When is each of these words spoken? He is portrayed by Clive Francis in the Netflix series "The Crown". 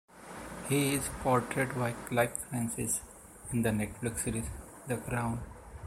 He 0.67 0.95
is 0.95 1.07
portrayed 1.21 1.75
by 1.75 1.91
Clive 1.91 2.35
Francis 2.49 3.01
in 3.53 3.61
the 3.61 3.69
Netflix 3.69 4.21
series 4.23 4.47
"The 4.87 4.97
Crown". 4.97 5.39